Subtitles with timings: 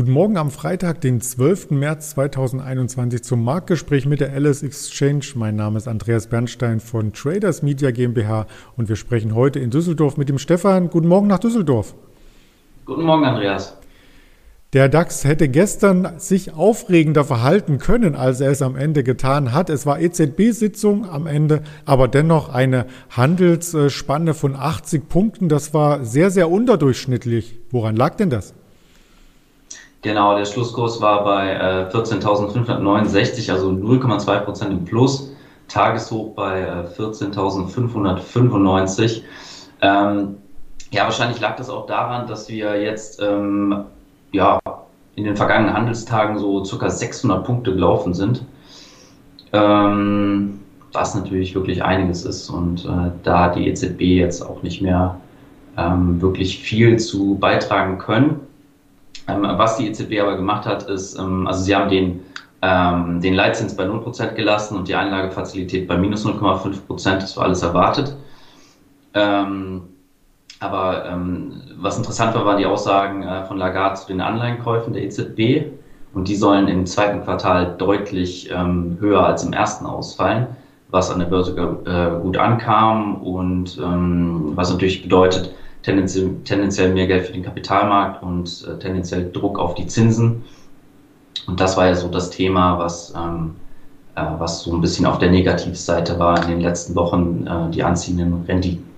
[0.00, 1.72] Guten Morgen am Freitag, den 12.
[1.72, 5.26] März 2021 zum Marktgespräch mit der Alice Exchange.
[5.34, 8.46] Mein Name ist Andreas Bernstein von Traders Media GmbH
[8.78, 10.88] und wir sprechen heute in Düsseldorf mit dem Stefan.
[10.88, 11.94] Guten Morgen nach Düsseldorf.
[12.86, 13.76] Guten Morgen, Andreas.
[14.72, 19.68] Der DAX hätte gestern sich aufregender verhalten können, als er es am Ende getan hat.
[19.68, 25.50] Es war EZB-Sitzung am Ende, aber dennoch eine Handelsspanne von 80 Punkten.
[25.50, 27.58] Das war sehr, sehr unterdurchschnittlich.
[27.70, 28.54] Woran lag denn das?
[30.02, 35.32] Genau, der Schlusskurs war bei äh, 14.569, also 0,2 Prozent im Plus.
[35.68, 39.22] Tageshoch bei äh, 14.595.
[39.82, 40.36] Ähm,
[40.90, 43.84] ja, wahrscheinlich lag das auch daran, dass wir jetzt ähm,
[44.32, 44.58] ja,
[45.14, 48.44] in den vergangenen Handelstagen so circa 600 Punkte gelaufen sind.
[49.52, 50.60] Ähm,
[50.92, 55.20] was natürlich wirklich einiges ist und äh, da die EZB jetzt auch nicht mehr
[55.76, 58.40] ähm, wirklich viel zu beitragen können.
[59.30, 62.20] Ähm, was die EZB aber gemacht hat, ist, ähm, also sie haben den,
[62.62, 67.62] ähm, den Leitzins bei 0% gelassen und die Einlagefazilität bei minus 0,5%, das war alles
[67.62, 68.16] erwartet.
[70.62, 71.18] Aber
[71.78, 75.72] was interessant war, waren die Aussagen äh, von Lagarde zu den Anleihenkäufen der EZB
[76.14, 80.46] und die sollen im zweiten Quartal deutlich höher als im ersten ausfallen,
[80.90, 87.26] was an der Börse äh, gut ankam und was natürlich bedeutet, tendenziell, tendenziell mehr Geld
[87.26, 90.44] für den Kapitalmarkt und äh, tendenziell Druck auf die Zinsen.
[91.46, 93.56] Und das war ja so das Thema, was, ähm,
[94.14, 97.82] äh, was so ein bisschen auf der Negativseite war in den letzten Wochen, äh, die
[97.82, 98.90] anziehenden Renditen.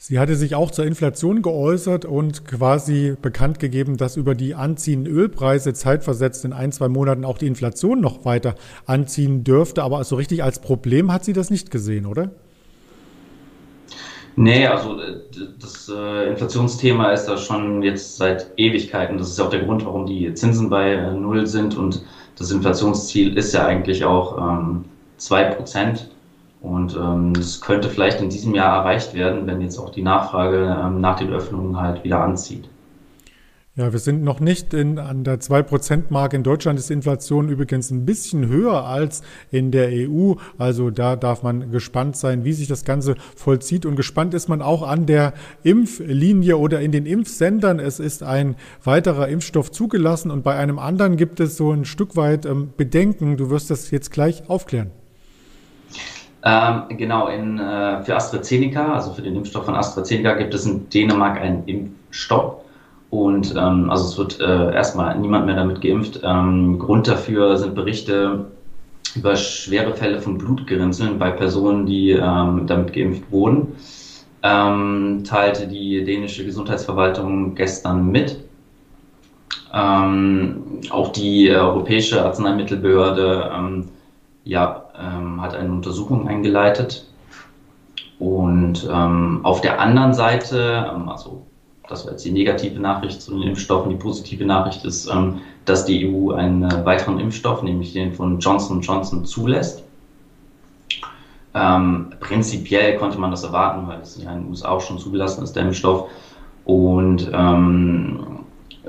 [0.00, 5.12] Sie hatte sich auch zur Inflation geäußert und quasi bekannt gegeben, dass über die anziehenden
[5.12, 8.54] Ölpreise zeitversetzt in ein, zwei Monaten auch die Inflation noch weiter
[8.86, 9.82] anziehen dürfte.
[9.82, 12.30] Aber so richtig als Problem hat sie das nicht gesehen, oder?
[14.40, 15.20] Nee, also äh,
[15.58, 19.18] das äh, Inflationsthema ist da schon jetzt seit Ewigkeiten.
[19.18, 21.76] Das ist ja auch der Grund, warum die Zinsen bei äh, Null sind.
[21.76, 22.04] Und
[22.36, 24.84] das Inflationsziel ist ja eigentlich auch ähm,
[25.18, 26.06] 2%.
[26.60, 30.78] Und ähm, das könnte vielleicht in diesem Jahr erreicht werden, wenn jetzt auch die Nachfrage
[30.84, 32.68] ähm, nach den Öffnungen halt wieder anzieht.
[33.78, 36.34] Ja, wir sind noch nicht in, an der 2%-Marke.
[36.34, 39.22] In Deutschland ist die Inflation übrigens ein bisschen höher als
[39.52, 40.32] in der EU.
[40.58, 43.86] Also da darf man gespannt sein, wie sich das Ganze vollzieht.
[43.86, 47.78] Und gespannt ist man auch an der Impflinie oder in den Impfsendern.
[47.78, 52.16] Es ist ein weiterer Impfstoff zugelassen und bei einem anderen gibt es so ein Stück
[52.16, 53.36] weit ähm, Bedenken.
[53.36, 54.90] Du wirst das jetzt gleich aufklären.
[56.42, 60.88] Ähm, genau, in, äh, für AstraZeneca, also für den Impfstoff von AstraZeneca, gibt es in
[60.88, 62.64] Dänemark einen Impfstoff
[63.10, 66.20] und ähm, also es wird äh, erstmal niemand mehr damit geimpft.
[66.22, 68.46] Ähm, Grund dafür sind Berichte
[69.14, 73.74] über schwere Fälle von Blutgerinnseln bei Personen, die ähm, damit geimpft wurden.
[74.42, 78.44] Ähm, teilte die dänische Gesundheitsverwaltung gestern mit.
[79.72, 83.88] Ähm, auch die Europäische Arzneimittelbehörde ähm,
[84.44, 87.06] ja, ähm, hat eine Untersuchung eingeleitet.
[88.18, 91.47] Und ähm, auf der anderen Seite, ähm, also
[91.88, 93.90] das war jetzt die negative Nachricht zu den Impfstoffen.
[93.90, 98.80] Die positive Nachricht ist, ähm, dass die EU einen weiteren Impfstoff, nämlich den von Johnson
[98.80, 99.84] Johnson, zulässt.
[101.54, 105.42] Ähm, prinzipiell konnte man das erwarten, weil es ja in den USA auch schon zugelassen
[105.42, 106.10] ist, der Impfstoff.
[106.64, 108.40] Und ähm,
[108.84, 108.88] äh,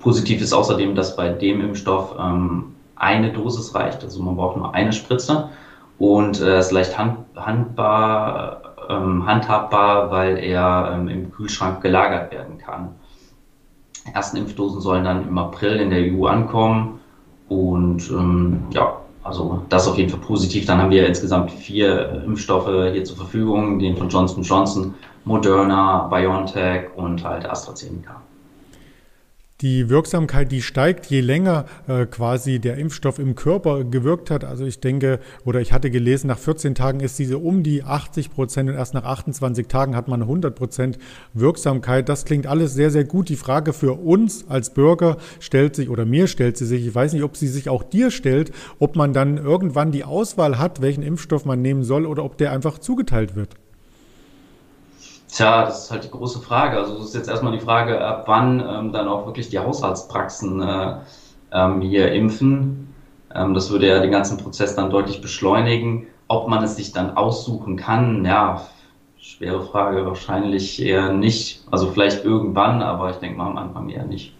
[0.00, 4.74] positiv ist außerdem, dass bei dem Impfstoff ähm, eine Dosis reicht, also man braucht nur
[4.74, 5.48] eine Spritze
[5.98, 12.32] und äh, es ist leicht hand, handbar ähm, handhabbar, weil er ähm, im Kühlschrank gelagert
[12.32, 12.94] werden kann.
[14.06, 17.00] Die ersten Impfdosen sollen dann im April in der EU ankommen
[17.48, 20.66] und ähm, ja, also das auf jeden Fall positiv.
[20.66, 26.96] Dann haben wir insgesamt vier Impfstoffe hier zur Verfügung, den von Johnson Johnson, Moderna, BioNTech
[26.96, 28.20] und halt AstraZeneca
[29.60, 34.44] die Wirksamkeit, die steigt, je länger äh, quasi der Impfstoff im Körper gewirkt hat.
[34.44, 38.30] Also ich denke, oder ich hatte gelesen, nach 14 Tagen ist diese um die 80
[38.30, 40.98] Prozent und erst nach 28 Tagen hat man 100 Prozent
[41.34, 42.08] Wirksamkeit.
[42.08, 43.28] Das klingt alles sehr, sehr gut.
[43.28, 47.12] Die Frage für uns als Bürger stellt sich, oder mir stellt sie sich, ich weiß
[47.12, 51.02] nicht, ob sie sich auch dir stellt, ob man dann irgendwann die Auswahl hat, welchen
[51.02, 53.56] Impfstoff man nehmen soll oder ob der einfach zugeteilt wird.
[55.32, 56.76] Tja, das ist halt die große Frage.
[56.76, 60.60] Also es ist jetzt erstmal die Frage, ab wann ähm, dann auch wirklich die Haushaltspraxen
[60.60, 60.94] äh,
[61.52, 62.92] ähm, hier impfen.
[63.34, 66.06] Ähm, das würde ja den ganzen Prozess dann deutlich beschleunigen.
[66.28, 68.60] Ob man es sich dann aussuchen kann, ja,
[69.18, 71.64] schwere Frage, wahrscheinlich eher nicht.
[71.70, 74.34] Also vielleicht irgendwann, aber ich denke mal am Anfang eher nicht.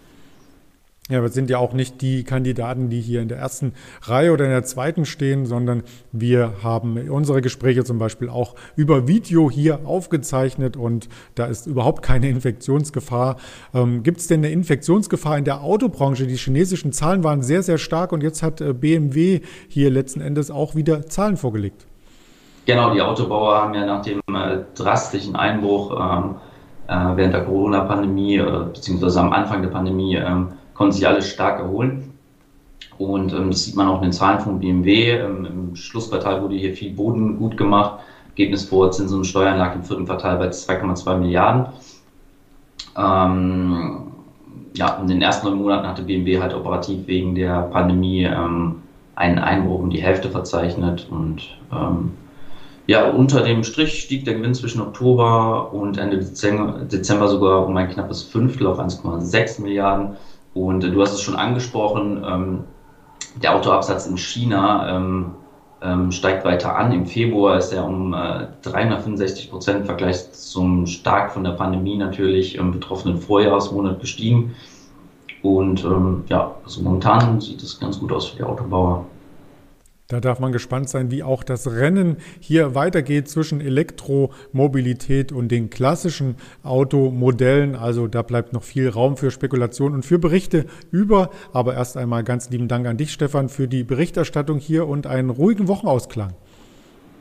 [1.10, 3.72] Ja, wir sind ja auch nicht die Kandidaten, die hier in der ersten
[4.02, 9.08] Reihe oder in der zweiten stehen, sondern wir haben unsere Gespräche zum Beispiel auch über
[9.08, 13.38] Video hier aufgezeichnet und da ist überhaupt keine Infektionsgefahr.
[13.74, 16.28] Ähm, Gibt es denn eine Infektionsgefahr in der Autobranche?
[16.28, 20.52] Die chinesischen Zahlen waren sehr, sehr stark und jetzt hat äh, BMW hier letzten Endes
[20.52, 21.86] auch wieder Zahlen vorgelegt.
[22.66, 26.36] Genau, die Autobauer haben ja nach dem äh, drastischen Einbruch ähm,
[26.86, 31.58] äh, während der Corona-Pandemie, äh, beziehungsweise am Anfang der Pandemie, ähm, konnten sich alle stark
[31.60, 32.14] erholen.
[32.96, 35.10] Und ähm, das sieht man auch in den Zahlen von BMW.
[35.10, 38.00] Ähm, Im Schlussquartal wurde hier viel Boden gut gemacht.
[38.28, 41.66] Ergebnis vor Zinsen und Steuern lag im vierten Quartal bei 2,2 Milliarden.
[42.96, 44.06] Ähm,
[44.74, 48.76] ja, in den ersten neun Monaten hatte BMW halt operativ wegen der Pandemie ähm,
[49.16, 52.12] einen Einbruch um die Hälfte verzeichnet und ähm,
[52.86, 57.90] ja, unter dem Strich stieg der Gewinn zwischen Oktober und Ende Dezember sogar um ein
[57.90, 60.16] knappes Fünftel auf 1,6 Milliarden.
[60.54, 62.64] Und du hast es schon angesprochen, ähm,
[63.42, 65.32] der Autoabsatz in China ähm,
[65.82, 66.92] ähm, steigt weiter an.
[66.92, 71.96] Im Februar ist er um äh, 365 Prozent im Vergleich zum stark von der Pandemie
[71.96, 74.54] natürlich betroffenen Vorjahresmonat gestiegen.
[75.42, 79.06] Und ähm, ja, also momentan sieht es ganz gut aus für die Autobauer.
[80.10, 85.70] Da darf man gespannt sein, wie auch das Rennen hier weitergeht zwischen Elektromobilität und den
[85.70, 86.34] klassischen
[86.64, 87.76] Automodellen.
[87.76, 91.30] Also da bleibt noch viel Raum für Spekulation und für Berichte über.
[91.52, 95.30] Aber erst einmal ganz lieben Dank an dich, Stefan, für die Berichterstattung hier und einen
[95.30, 96.32] ruhigen Wochenausklang.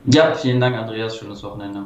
[0.06, 1.16] Ja, vielen Dank, Andreas.
[1.16, 1.86] Schönes Wochenende.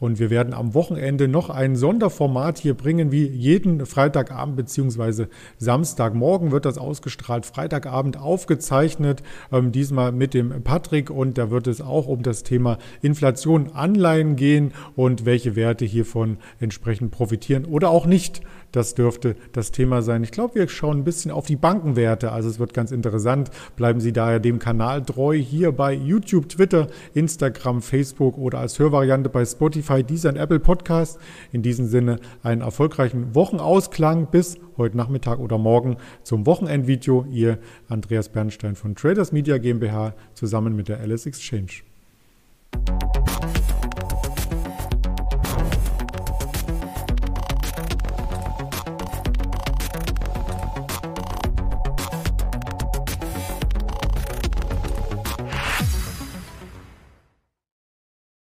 [0.00, 5.26] Und wir werden am Wochenende noch ein Sonderformat hier bringen, wie jeden Freitagabend bzw.
[5.58, 11.82] Samstagmorgen wird das ausgestrahlt, Freitagabend aufgezeichnet, ähm, diesmal mit dem Patrick und da wird es
[11.82, 18.06] auch um das Thema Inflation, Anleihen gehen und welche Werte hiervon entsprechend profitieren oder auch
[18.06, 18.40] nicht.
[18.72, 20.22] Das dürfte das Thema sein.
[20.22, 22.30] Ich glaube, wir schauen ein bisschen auf die Bankenwerte.
[22.30, 23.50] Also es wird ganz interessant.
[23.74, 29.28] Bleiben Sie daher dem Kanal treu hier bei YouTube, Twitter, Instagram, Facebook oder als Hörvariante
[29.28, 31.18] bei Spotify, dieser und Apple Podcast.
[31.52, 37.26] In diesem Sinne einen erfolgreichen Wochenausklang bis heute Nachmittag oder morgen zum Wochenendvideo.
[37.30, 37.58] Ihr
[37.88, 41.82] Andreas Bernstein von Traders Media GmbH zusammen mit der Alice Exchange.